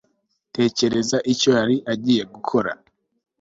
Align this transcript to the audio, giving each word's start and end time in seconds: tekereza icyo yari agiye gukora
tekereza 0.55 1.17
icyo 1.31 1.49
yari 1.57 1.75
agiye 1.93 2.23
gukora 2.33 2.71